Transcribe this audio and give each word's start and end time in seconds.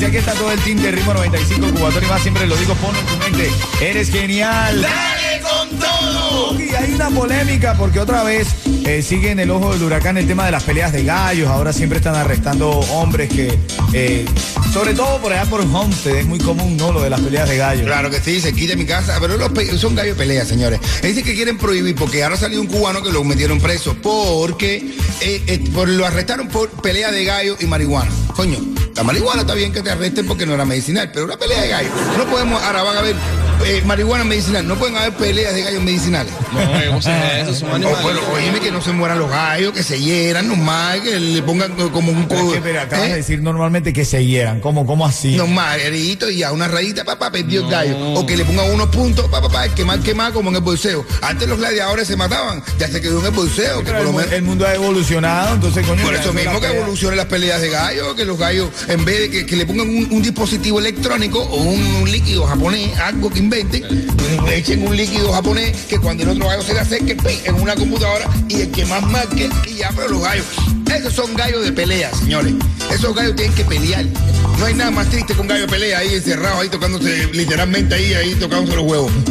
Y 0.00 0.04
aquí 0.04 0.16
está 0.18 0.32
todo 0.34 0.52
el 0.52 0.60
team 0.60 0.78
de 0.82 0.90
Ritmo 0.92 1.14
95, 1.14 1.68
cuatón 1.78 2.04
y 2.04 2.06
más. 2.06 2.22
Siempre 2.22 2.46
lo 2.46 2.56
digo, 2.56 2.74
ponlo 2.74 2.98
en 3.00 3.06
tu 3.06 3.16
mente. 3.16 3.50
Eres 3.80 4.10
genial. 4.10 4.82
¡Dale 4.82 5.40
con 5.40 5.78
todo! 5.78 6.60
Y 6.60 6.74
hay 6.74 6.92
una 6.92 7.08
polémica 7.10 7.74
porque 7.78 8.00
otra 8.00 8.22
vez 8.22 8.48
eh, 8.84 9.02
sigue 9.02 9.30
en 9.30 9.40
el 9.40 9.50
ojo 9.50 9.72
del 9.72 9.82
huracán 9.82 10.16
el 10.18 10.26
tema 10.26 10.44
de 10.44 10.50
las 10.52 10.62
peleas 10.64 10.92
de 10.92 11.04
gallos. 11.04 11.48
Ahora 11.48 11.72
siempre 11.72 11.98
están 11.98 12.14
arrestando 12.14 12.70
hombres 12.70 13.30
que, 13.30 13.58
eh, 13.92 14.24
sobre 14.72 14.94
todo 14.94 15.20
por 15.20 15.32
allá 15.32 15.44
por 15.48 15.60
Homestead, 15.62 16.16
es 16.16 16.26
muy 16.26 16.38
común, 16.38 16.76
¿no? 16.76 16.92
Lo 16.92 17.02
de 17.02 17.10
las 17.10 17.20
peleas 17.20 17.48
de 17.48 17.56
gallos. 17.56 17.86
Claro 17.86 18.10
que 18.10 18.20
sí, 18.20 18.40
se 18.40 18.52
quita 18.52 18.76
mi 18.76 18.84
casa, 18.86 19.18
pero 19.20 19.36
los 19.36 19.50
son 19.80 19.94
gallos 19.94 20.16
de 20.16 20.22
pelea, 20.24 20.44
señores. 20.44 20.78
Dicen 21.02 21.24
que 21.24 21.34
quieren 21.34 21.56
prohibir, 21.56 21.94
porque 21.94 22.22
ahora 22.22 22.36
salió 22.36 22.60
un 22.60 22.66
cubano 22.66 23.02
que 23.02 23.10
lo 23.12 23.24
metieron 23.24 23.60
preso, 23.60 23.96
porque 24.02 24.76
eh, 25.20 25.42
eh, 25.46 25.64
por- 25.72 25.88
lo 25.88 26.04
arrestaron 26.06 26.48
por 26.48 26.68
pelea 26.68 27.10
de 27.10 27.24
gallo 27.24 27.56
y 27.60 27.64
marihuana. 27.66 28.10
Coño, 28.34 28.58
la 28.96 29.02
marihuana 29.02 29.42
está 29.42 29.54
bien 29.54 29.72
que 29.72 29.82
te 29.82 29.90
arresten 29.90 30.26
porque 30.26 30.46
no 30.46 30.54
era 30.54 30.64
medicinal, 30.64 31.10
pero 31.12 31.26
una 31.26 31.36
pelea 31.36 31.60
de 31.60 31.68
gallo. 31.68 31.90
No 32.16 32.24
podemos, 32.26 32.62
a 32.62 32.98
haber 32.98 33.14
eh, 33.64 33.82
marihuana 33.84 34.24
medicinal, 34.24 34.66
no 34.66 34.76
pueden 34.76 34.96
haber 34.96 35.12
peleas 35.14 35.54
de 35.54 35.62
gallos 35.62 35.82
medicinales. 35.82 36.32
No, 36.52 36.96
o 36.96 37.02
sea, 37.02 37.40
esos 37.40 37.58
son 37.58 37.70
O, 37.70 37.74
animales. 37.74 38.02
bueno, 38.02 38.20
oíme 38.34 38.60
que 38.60 38.70
no 38.70 38.80
se 38.82 38.92
mueran 38.92 39.18
los 39.18 39.30
gallos, 39.30 39.72
que 39.72 39.82
se 39.82 39.98
hieran 40.00 40.48
nomás, 40.48 41.00
que 41.00 41.18
le 41.18 41.42
pongan 41.42 41.72
como 41.90 42.12
un 42.12 42.26
Pero 42.26 42.40
es 42.40 42.46
co- 42.46 42.52
que, 42.52 42.60
pero 42.60 42.80
acabas 42.80 43.06
¿eh? 43.06 43.10
de 43.10 43.16
decir 43.16 43.42
normalmente 43.42 43.92
que 43.92 44.04
se 44.04 44.24
hieran. 44.24 44.60
¿Cómo, 44.60 44.86
cómo 44.86 45.06
así? 45.06 45.36
Nomás, 45.36 45.78
herito 45.78 46.30
y 46.30 46.42
a 46.42 46.52
una 46.52 46.68
rayita, 46.68 47.04
papá, 47.04 47.30
perdió 47.32 47.62
el 47.64 47.70
gallo. 47.70 47.96
O 48.14 48.26
que 48.26 48.36
le 48.36 48.44
pongan 48.44 48.70
unos 48.70 48.88
puntos, 48.88 49.26
papá, 49.28 49.48
papá, 49.48 49.68
quemar, 49.74 50.00
quemar, 50.00 50.32
como 50.32 50.50
en 50.50 50.56
el 50.56 50.62
bolseo. 50.62 51.04
Antes 51.22 51.48
los 51.48 51.58
gladiadores 51.58 52.06
se 52.06 52.16
mataban, 52.16 52.62
ya 52.78 52.88
se 52.88 53.00
quedó 53.00 53.20
en 53.20 53.26
el 53.26 53.32
bolseo, 53.32 53.78
que 53.80 53.84
Pero 53.86 53.98
por 53.98 54.00
el, 54.00 54.04
lo 54.06 54.12
mu- 54.12 54.18
menos. 54.18 54.32
el 54.32 54.42
mundo 54.42 54.66
ha 54.66 54.74
evolucionado, 54.74 55.54
entonces, 55.54 55.86
coño. 55.86 56.02
Por 56.02 56.14
ya 56.14 56.20
eso 56.20 56.32
mismo 56.32 56.60
que 56.60 56.66
evolucionen 56.68 57.16
las 57.16 57.26
peleas 57.26 57.60
de 57.60 57.70
gallo, 57.70 58.14
que 58.14 58.24
los 58.24 58.38
gallos, 58.38 58.68
en 58.88 59.04
vez 59.04 59.20
de 59.20 59.30
que, 59.30 59.46
que 59.46 59.56
le 59.56 59.66
pongan 59.66 59.88
un, 59.88 60.08
un 60.10 60.22
dispositivo 60.22 60.78
electrónico 60.78 61.40
o 61.40 61.56
un, 61.62 61.82
un 62.02 62.10
líquido 62.10 62.46
japonés, 62.46 62.96
algo 62.98 63.30
que 63.30 63.38
inventen, 63.46 63.82
le 64.44 64.56
echen 64.56 64.86
un 64.86 64.96
líquido 64.96 65.32
japonés 65.32 65.76
que 65.88 65.98
cuando 65.98 66.24
el 66.24 66.30
otro 66.30 66.48
gallo 66.48 66.62
se 66.62 66.74
le 66.74 66.80
acerque, 66.80 67.14
¡pi! 67.14 67.40
en 67.44 67.54
una 67.54 67.74
computadora 67.76 68.28
y 68.48 68.62
el 68.62 68.70
que 68.72 68.84
más 68.86 69.02
marque, 69.02 69.48
y 69.68 69.74
ya, 69.76 69.90
pero 69.94 70.08
los 70.08 70.22
gallos. 70.22 70.44
Esos 70.92 71.12
son 71.14 71.34
gallos 71.34 71.64
de 71.64 71.72
pelea, 71.72 72.10
señores. 72.14 72.54
Esos 72.92 73.14
gallos 73.14 73.34
tienen 73.36 73.54
que 73.54 73.64
pelear. 73.64 74.04
No 74.58 74.64
hay 74.66 74.74
nada 74.74 74.90
más 74.90 75.08
triste 75.10 75.34
que 75.34 75.40
un 75.40 75.48
gallo 75.48 75.62
de 75.62 75.68
pelea 75.68 75.98
ahí 75.98 76.14
encerrado, 76.14 76.60
ahí 76.60 76.68
tocándose, 76.68 77.26
literalmente 77.32 77.94
ahí, 77.94 78.14
ahí 78.14 78.34
tocándose 78.36 78.76
los 78.76 78.86
huevos. 78.86 79.12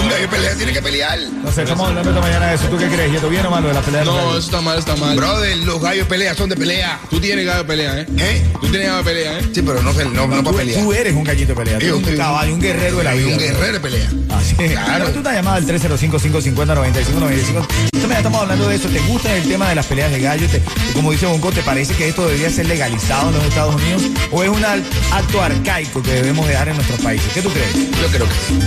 un 0.00 0.08
gallo 0.08 0.22
de 0.22 0.28
pelea 0.28 0.54
tiene 0.54 0.72
que 0.72 0.80
pelear. 0.80 1.18
No 1.42 1.52
sé, 1.52 1.62
estamos 1.62 1.88
hablando 1.88 2.08
esta 2.10 2.22
mañana 2.22 2.48
de 2.48 2.54
eso. 2.54 2.66
¿Tú 2.68 2.78
qué 2.78 2.86
crees? 2.86 3.12
¿Yeto 3.12 3.28
bien 3.28 3.44
o 3.46 3.50
malo 3.50 3.68
de 3.68 3.74
las 3.74 3.84
peleas 3.84 4.06
de 4.06 4.10
No, 4.10 4.30
eso 4.30 4.38
está 4.38 4.60
mal, 4.60 4.78
está 4.78 4.96
mal. 4.96 5.16
Brother, 5.16 5.56
los 5.58 5.80
gallos 5.82 6.04
de 6.06 6.08
pelea 6.08 6.34
son 6.34 6.48
de 6.48 6.56
pelea. 6.56 7.00
Tú 7.10 7.20
tienes 7.20 7.44
gallo 7.44 7.58
de 7.58 7.64
pelea, 7.64 8.00
¿eh? 8.00 8.06
¿Eh? 8.16 8.46
Tú 8.60 8.68
tienes 8.68 8.86
gallo 8.88 8.98
de 8.98 9.04
pelea, 9.04 9.38
¿eh? 9.40 9.42
Sí, 9.52 9.62
pero 9.62 9.82
no, 9.82 9.92
se- 9.92 10.04
no, 10.06 10.26
no 10.26 10.36
tú, 10.38 10.44
para 10.44 10.56
pelear. 10.58 10.80
tú 10.82 10.92
eres 10.92 11.12
un 11.14 11.24
gallito 11.24 11.48
de 11.48 11.54
pelea. 11.56 11.59
Tú 11.64 11.70
eres 11.70 11.92
un 11.92 12.16
caballo, 12.16 12.54
un 12.54 12.60
guerrero 12.60 12.98
de 12.98 13.04
la 13.04 13.12
vida. 13.14 13.28
un 13.32 13.38
guerrero 13.38 13.72
de 13.74 13.80
pelea. 13.80 14.08
Así 14.30 14.54
es. 14.58 14.72
Claro. 14.72 14.92
Pero 14.98 15.10
tú 15.12 15.20
una 15.20 15.32
llamada 15.34 15.56
al 15.56 15.66
305-550-9595. 15.66 17.66
Esta 17.92 18.06
mañana 18.06 18.18
estamos 18.18 18.40
hablando 18.42 18.68
de 18.68 18.76
eso. 18.76 18.88
¿Te 18.88 18.98
gusta 19.00 19.34
el 19.36 19.48
tema 19.48 19.68
de 19.68 19.74
las 19.74 19.86
peleas 19.86 20.10
de 20.10 20.20
gallos? 20.20 20.50
Te- 20.50 20.62
como 20.94 21.12
dice 21.12 21.26
Bonco, 21.26 21.52
¿te 21.52 21.62
parece 21.62 21.94
que 21.94 22.08
esto 22.08 22.24
debería 22.26 22.50
ser 22.50 22.66
legalizado 22.66 23.28
en 23.28 23.34
los 23.36 23.44
Estados 23.44 23.74
Unidos? 23.76 24.02
¿O 24.32 24.42
es 24.42 24.48
un 24.48 24.64
acto 24.64 25.42
arcaico 25.42 26.02
que 26.02 26.10
debemos 26.12 26.46
dejar 26.48 26.68
en 26.68 26.74
nuestros 26.76 27.00
países? 27.00 27.30
¿Qué 27.32 27.42
tú 27.42 27.50
crees? 27.50 27.72
Yo 27.74 28.08
creo 28.08 28.26
que 28.26 28.34
sí. 28.48 28.58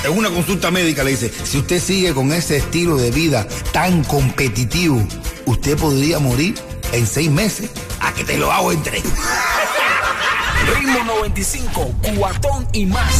En 0.05 0.17
una 0.17 0.29
consulta 0.29 0.71
médica 0.71 1.03
le 1.03 1.11
dice, 1.11 1.29
si 1.43 1.57
usted 1.57 1.81
sigue 1.81 2.13
con 2.13 2.31
ese 2.31 2.55
estilo 2.57 2.95
de 2.95 3.11
vida 3.11 3.45
tan 3.73 4.05
competitivo, 4.05 5.05
usted 5.45 5.77
podría 5.77 6.19
morir 6.19 6.55
en 6.93 7.05
seis 7.05 7.29
meses. 7.29 7.69
A 7.99 8.13
que 8.13 8.23
te 8.23 8.37
lo 8.37 8.51
hago 8.51 8.71
en 8.71 8.81
tres. 8.83 9.03
Ritmo 10.79 11.03
95, 11.05 11.91
cuatón 12.17 12.67
y 12.73 12.85
más. 12.85 13.13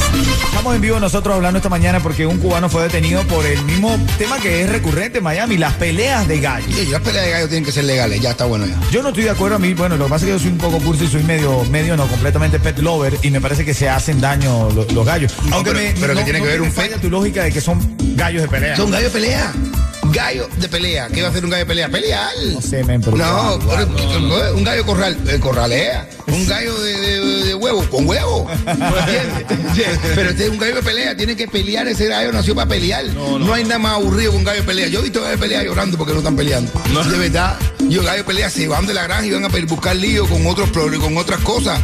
Estamos 0.46 0.76
en 0.76 0.82
vivo 0.82 1.00
nosotros 1.00 1.36
hablando 1.36 1.58
esta 1.60 1.70
mañana 1.70 2.02
porque 2.02 2.26
un 2.26 2.40
cubano 2.40 2.68
fue 2.70 2.84
detenido 2.84 3.24
por 3.24 3.46
el 3.46 3.62
mismo 3.64 3.96
tema 4.18 4.38
que 4.40 4.64
es 4.64 4.70
recurrente 4.70 5.20
en 5.20 5.24
Miami, 5.24 5.58
las 5.58 5.74
peleas 5.76 6.28
de 6.28 6.40
gallos. 6.42 6.70
Y 6.78 6.88
las 6.88 7.02
peleas 7.02 7.26
de 7.26 7.32
gallo 7.32 7.48
tienen 7.48 7.64
que 7.66 7.72
ser 7.72 7.86
legales, 7.86 8.20
ya 8.22 8.32
está 8.32 8.46
bueno 8.46 8.66
ya. 8.66 8.76
Yo 8.92 9.02
no 9.02 9.10
estoy 9.10 9.24
de 9.26 9.30
acuerdo 9.30 9.56
a 9.56 9.60
mí, 9.60 9.74
bueno, 9.74 9.96
lo 9.98 10.06
que 10.06 10.10
pasa 10.12 10.26
es 10.26 10.32
que 10.32 10.38
yo 10.38 10.40
soy 10.40 10.52
un 10.52 10.58
poco 10.58 10.80
cursi 10.80 11.06
y 11.06 11.08
soy 11.08 11.24
medio, 11.24 11.64
medio 11.66 11.96
no, 11.96 12.06
completamente 12.08 12.60
pet 12.60 12.80
lover 12.80 13.18
y 13.22 13.30
me 13.30 13.40
parece 13.40 13.64
que 13.64 13.74
se 13.74 13.88
hacen 13.88 14.20
daño 14.20 14.70
lo- 14.72 14.86
los 14.86 15.06
gallos. 15.06 15.34
Aunque 15.52 15.72
pero- 15.72 15.84
me, 15.84 15.96
pero 16.00 16.16
que 16.16 16.24
tiene 16.24 16.42
que 16.42 16.48
ver 16.48 16.62
un 16.62 16.72
pet. 16.72 17.00
tu 17.00 17.10
lógica 17.10 17.44
de 17.44 17.52
que 17.54 17.62
son 17.62 17.96
gallos 18.18 18.42
de 18.42 18.48
pelea. 18.50 18.76
Son 18.76 18.92
gallos 18.92 19.14
de 19.14 19.20
pelea. 19.20 19.54
Gallo 20.18 20.50
de 20.58 20.68
pelea. 20.68 21.10
¿Qué 21.14 21.22
va 21.22 21.28
a 21.28 21.30
hacer 21.32 21.44
un 21.46 21.52
gallo 21.52 21.60
de 21.64 21.68
pelea? 21.68 21.90
Pelear. 21.90 22.32
No 22.52 22.60
sé, 22.60 22.84
men, 22.84 23.00
pero- 23.02 23.18
No, 23.18 23.60
pero- 23.60 24.56
un 24.56 24.64
gallo 24.64 24.84
corral, 24.84 25.16
eh, 25.28 25.40
corralea. 25.40 26.10
Un 26.26 26.48
gallo 26.48 26.76
de, 26.82 26.94
de- 27.00 27.44
de 27.46 27.54
huevo, 27.54 27.84
con 27.88 28.08
huevo. 28.10 28.50
Pero 30.16 30.30
este 30.32 30.46
es 30.46 30.50
un 30.50 30.58
gallo 30.58 30.76
de 30.76 30.82
pelea, 30.82 31.16
tiene 31.16 31.36
que 31.36 31.48
pelear. 31.48 31.88
Ese 31.88 32.08
gallo 32.08 32.32
nació 32.34 32.56
para 32.56 32.68
pelear. 32.68 33.06
No, 33.14 33.54
hay 33.54 33.64
nada 33.64 33.78
más 33.78 33.94
aburrido 33.94 34.32
que 34.32 34.38
un 34.38 34.44
gallo 34.44 34.62
de 34.62 34.66
pelea. 34.66 34.88
Yo 34.88 35.00
he 35.00 35.04
visto 35.04 35.22
gallos 35.22 35.40
de 35.40 35.46
pelea 35.48 35.64
llorando 35.64 35.98
porque 35.98 36.14
no 36.14 36.20
están 36.20 36.36
peleando. 36.36 36.72
De 37.12 37.18
verdad, 37.18 37.56
yo 37.88 38.02
gallo 38.04 38.18
de 38.18 38.24
pelea 38.24 38.50
se 38.50 38.68
van 38.68 38.88
de 38.88 38.94
la 38.96 39.04
granja 39.04 39.26
y 39.26 39.32
van 39.32 39.46
a 39.46 39.50
buscar 39.68 39.96
lío 39.96 40.28
con 40.28 40.46
otros 40.48 40.70
con 40.72 41.16
otras 41.18 41.40
cosas. 41.42 41.80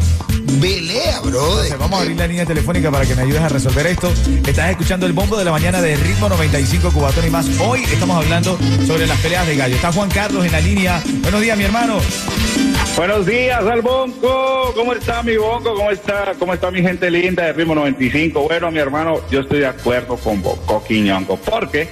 Pelea, 0.60 1.20
brother. 1.22 1.78
Vamos 1.78 2.00
a 2.00 2.02
abrir 2.02 2.18
la 2.18 2.28
línea 2.28 2.46
telefónica 2.46 2.92
para 2.92 3.06
que 3.06 3.16
me 3.16 3.22
ayudes 3.24 3.42
a 3.42 3.50
resolver 3.50 3.88
esto. 3.88 4.12
Estás 4.46 4.72
escuchando 4.72 5.06
el 5.06 5.14
bombo 5.14 5.38
de 5.38 5.46
la 5.46 5.52
mañana 5.52 5.82
de 5.82 5.96
Ritmo 5.96 6.30
95 6.30 6.92
Cubatón 6.92 7.26
y 7.28 7.30
más. 7.30 7.48
Hoy 7.60 7.84
estamos 7.84 8.18
hablando 8.18 8.58
sobre 8.86 9.08
las 9.08 9.20
peleas 9.20 9.48
de 9.48 9.56
gallo. 9.56 9.76
Está 9.76 9.92
Juan 9.92 10.10
Carlos 10.10 10.46
en 10.46 10.52
la 10.52 10.62
línea. 10.62 11.04
Buenos 11.22 11.42
días, 11.42 11.58
mi 11.58 11.64
hermano. 11.64 12.00
Buenos 12.96 13.26
días, 13.26 13.66
al 13.66 13.82
Bonco. 13.82 14.72
¿Cómo 14.76 14.94
está 14.94 15.24
mi 15.24 15.36
Bonco? 15.36 15.74
¿Cómo 15.74 15.90
está, 15.90 16.34
¿Cómo 16.38 16.54
está 16.54 16.70
mi 16.70 16.82
gente 16.84 17.10
linda 17.10 17.46
de 17.46 17.54
Ritmo 17.54 17.74
95? 17.74 18.44
Bueno, 18.44 18.70
mi 18.70 18.78
hermano, 18.78 19.20
yo 19.32 19.40
estoy 19.40 19.62
de 19.62 19.66
acuerdo 19.66 20.16
con 20.16 20.44
Bonco 20.44 20.84
Quiñongo, 20.84 21.38
porque 21.38 21.90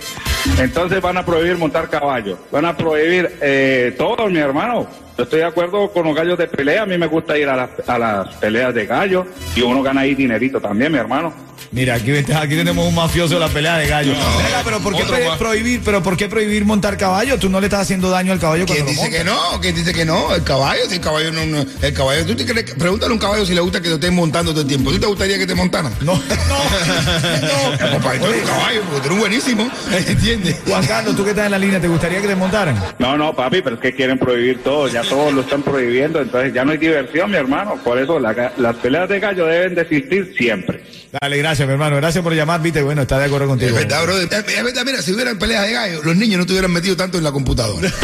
entonces 0.60 1.02
van 1.02 1.18
a 1.18 1.26
prohibir 1.26 1.58
montar 1.58 1.90
caballos, 1.90 2.38
van 2.52 2.66
a 2.66 2.78
prohibir 2.78 3.36
eh, 3.42 3.96
todo, 3.98 4.28
mi 4.30 4.38
hermano. 4.38 4.88
Yo 5.18 5.24
estoy 5.24 5.40
de 5.40 5.46
acuerdo 5.46 5.92
con 5.92 6.06
los 6.06 6.16
gallos 6.16 6.38
de 6.38 6.48
pelea, 6.48 6.84
a 6.84 6.86
mí 6.86 6.98
me 7.00 7.08
gusta 7.08 7.36
ir 7.36 7.50
a 7.50 7.56
las, 7.56 7.90
a 7.90 7.98
las 7.98 8.36
peleas 8.36 8.74
de 8.74 8.86
gallos 8.86 9.26
y 9.56 9.62
uno 9.62 9.82
gana 9.82 10.02
ahí 10.02 10.14
dinerito 10.14 10.62
también, 10.62 10.92
mi 10.92 11.00
hermano. 11.00 11.34
Mira, 11.74 11.96
aquí, 11.96 12.12
aquí 12.12 12.56
tenemos 12.58 12.86
un 12.86 12.94
mafioso 12.94 13.36
de 13.36 13.40
la 13.40 13.48
pelea 13.48 13.78
de 13.78 13.88
gallo. 13.88 14.12
Venga, 14.12 14.62
pero 14.66 14.80
¿por 14.82 14.94
qué 14.94 15.06
prohibir? 15.40 15.82
Pero 15.86 16.04
¿por 16.04 16.18
qué 16.18 16.28
prohibir 16.28 16.66
montar 16.66 16.98
caballo? 16.98 17.40
Tú 17.40 17.50
no 17.50 17.62
le 17.62 17.68
estás 17.68 17.82
haciendo 17.84 18.10
daño 18.10 18.34
al 18.34 18.40
caballo 18.40 18.66
¿Quién 18.66 18.80
cuando 18.86 18.86
lo 18.86 18.92
dice 18.92 19.02
montas. 19.04 19.20
que 19.20 19.54
no? 19.56 19.62
¿Quién 19.62 19.76
dice 19.76 19.94
que 19.94 20.04
no? 20.04 20.36
El 20.36 20.44
caballo, 20.44 20.82
si 20.90 20.96
el 20.96 21.02
caballo 21.02 21.32
no, 21.32 21.46
no- 21.46 21.66
el 21.82 21.94
caballo, 21.94 22.26
¿tú 22.26 22.36
te 22.36 22.46
crees 22.46 22.74
pregúntale 22.74 23.12
a 23.12 23.14
un 23.14 23.20
caballo 23.20 23.46
si 23.46 23.54
le 23.56 23.62
gusta 23.62 23.82
que 23.82 23.88
te 23.88 23.94
estén 23.94 24.14
montando 24.14 24.52
todo 24.52 24.64
el 24.64 24.68
tiempo. 24.68 24.92
¿Tú 24.92 25.00
te 25.00 25.06
gustaría 25.08 25.38
que 25.38 25.48
te 25.48 25.56
montaran? 25.56 25.94
No, 26.02 26.14
no, 26.50 27.78
Ya, 27.78 27.92
papá, 27.98 28.14
tú 28.20 28.26
eres 28.26 28.42
un 28.42 28.48
caballo, 28.50 28.82
porque 28.84 29.00
tú 29.00 29.06
eres 29.08 29.20
buenísimo, 29.20 29.72
¿entiendes? 30.08 30.56
Juan 30.68 30.86
Carlos, 30.86 31.16
tú 31.16 31.24
que 31.24 31.30
estás 31.30 31.46
en 31.46 31.52
la 31.52 31.58
línea, 31.60 31.80
¿te 31.80 31.88
gustaría 31.88 32.22
que 32.22 32.28
te 32.28 32.36
montaran? 32.36 32.78
No, 33.00 33.16
no, 33.16 33.34
papi, 33.34 33.62
pero 33.62 33.78
es 33.78 33.82
que 33.82 33.94
quieren 33.96 34.20
prohibir 34.20 34.62
todo, 34.62 34.90
ya 34.90 35.04
todos 35.04 35.34
lo 35.34 35.40
están 35.40 35.64
prohibiendo, 35.64 36.20
entonces 36.22 36.54
ya 36.54 36.66
no 36.66 36.74
hay 36.74 36.78
diversión, 36.80 37.32
mi 37.32 37.38
hermano. 37.38 37.76
Por 37.82 37.98
eso 37.98 38.20
la 38.20 38.52
las 38.58 38.76
peleas 38.78 39.08
de 39.08 39.20
gallo 39.22 39.46
deben 39.46 39.74
de 39.76 39.84
existir 39.84 40.34
siempre. 40.38 40.84
Dale, 41.22 41.38
gracias, 41.40 41.61
mi 41.66 41.74
hermano. 41.74 41.96
Gracias 41.98 42.24
por 42.24 42.34
llamar, 42.34 42.62
viste. 42.62 42.82
Bueno, 42.82 43.02
está 43.04 43.18
de 43.20 43.26
acuerdo 43.26 43.46
Es 43.46 43.50
contigo. 43.50 43.76
verdad, 43.76 44.04
bro. 44.04 44.18
Es 44.20 44.32
es 44.32 44.64
verdad, 44.64 44.84
mira, 44.86 45.02
si 45.02 45.12
hubieran 45.14 45.38
peleas 45.38 45.66
de 45.66 45.74
gallo, 45.74 46.02
los 46.04 46.16
niños 46.16 46.40
no 46.40 46.46
te 46.46 46.54
hubieran 46.54 46.72
metido 46.72 46.96
tanto 46.96 47.18
en 47.18 47.24
la 47.24 47.32
computadora. 47.32 47.92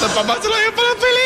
Los 0.00 0.12
papás 0.12 0.38
se 0.42 0.48
lo 0.48 0.54
llevan 0.56 0.74
para 0.74 0.88
la 0.88 0.94
pelea. 0.94 1.17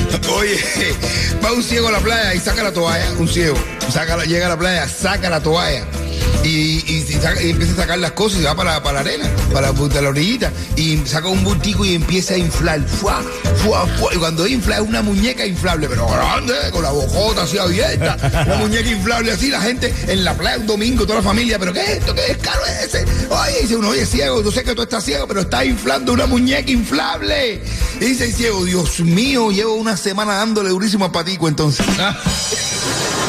Oye, 0.38 0.59
va 1.44 1.54
un 1.54 1.63
ciego 1.63 1.88
a 1.88 1.92
la 1.92 2.00
playa 2.00 2.33
y 2.33 2.39
saca 2.39 2.63
la 2.63 2.71
toalla, 2.71 3.12
un 3.18 3.27
ciego. 3.27 3.57
Llega 4.25 4.45
a 4.48 4.50
la 4.50 4.57
playa, 4.57 4.88
saca 4.88 5.30
la 5.30 5.42
toalla. 5.42 5.86
Y, 6.48 7.04
empieza 7.42 7.74
a 7.74 7.76
sacar 7.76 8.00
las 8.00 8.12
cosas 8.12 8.40
y 8.40 8.44
va 8.44 8.56
para, 8.56 8.82
para 8.82 8.96
la 8.96 9.00
arena, 9.02 9.30
para, 9.52 9.74
para 9.74 10.02
la 10.02 10.10
orillita. 10.10 10.52
Y 10.76 10.98
saca 11.06 11.28
un 11.28 11.44
bultico 11.44 11.84
y 11.84 11.96
empieza 11.96 12.36
a 12.36 12.38
inflar. 12.38 12.82
Fuá, 12.88 13.22
fuá, 13.64 13.86
fuá. 13.86 14.14
Y 14.14 14.18
cuando 14.18 14.48
infla 14.48 14.76
es 14.76 14.82
una 14.82 15.02
muñeca 15.02 15.46
inflable, 15.46 15.88
pero 15.90 16.08
grande, 16.08 16.54
con 16.72 16.84
la 16.84 16.92
bocota 16.92 17.44
así 17.44 17.58
abierta. 17.58 18.18
Una 18.46 18.56
muñeca 18.56 18.90
inflable 18.90 19.32
así, 19.32 19.50
la 19.50 19.62
gente 19.62 19.94
en 20.08 20.24
la 20.24 20.34
playa 20.36 20.58
un 20.58 20.68
domingo, 20.68 21.06
toda 21.06 21.20
la 21.20 21.24
familia. 21.24 21.60
¿Pero 21.60 21.74
qué 21.74 21.82
es 21.82 21.90
esto? 21.98 22.16
¿Qué 22.16 22.32
es 22.32 22.38
caro 22.38 22.62
ese? 22.84 23.06
Oye, 23.30 23.62
dice 23.62 23.76
uno, 23.76 23.90
oye, 23.90 24.06
ciego, 24.06 24.42
yo 24.42 24.52
sé 24.52 24.64
que 24.64 24.74
tú 24.74 24.84
estás 24.84 25.04
ciego, 25.04 25.28
pero 25.28 25.42
está 25.42 25.66
inflando 25.66 26.14
una 26.14 26.28
muñeca 26.28 26.72
inflable. 26.72 27.62
Y 28.00 28.06
dice 28.06 28.26
el 28.26 28.34
ciego, 28.34 28.64
Dios 28.64 29.02
mío, 29.02 29.52
llevo 29.52 29.74
una 29.74 29.98
semana 29.98 30.36
dándole 30.36 30.70
durísimo 30.70 31.06
a 31.06 31.12
patico 31.12 31.48
entonces. 31.48 31.86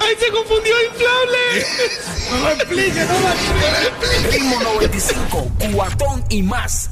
¡Ay, 0.00 0.14
se 0.18 0.30
confundió 0.30 0.74
inflable! 0.84 1.66
No 2.30 2.40
lo 2.40 2.50
explique, 2.54 3.04
no 3.04 3.20
lo 3.20 3.28
explique. 3.28 4.36
Ritmo 4.36 4.60
95, 4.60 5.48
cuatón 5.72 6.24
y 6.28 6.42
más. 6.42 6.90